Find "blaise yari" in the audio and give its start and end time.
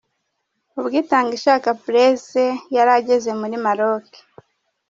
1.83-2.91